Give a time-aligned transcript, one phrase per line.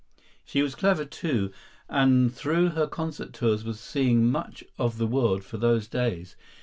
[0.43, 1.51] She was clever, too,
[1.87, 6.35] and through her concert tours was seeing much of the world for those days.